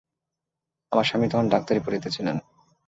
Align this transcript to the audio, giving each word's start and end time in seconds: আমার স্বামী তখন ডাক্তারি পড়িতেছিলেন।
আমার 0.91 1.05
স্বামী 1.05 1.27
তখন 1.31 1.45
ডাক্তারি 1.49 1.79
পড়িতেছিলেন। 1.79 2.35